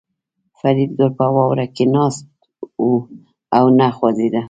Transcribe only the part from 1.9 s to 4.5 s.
ناست و او نه خوځېده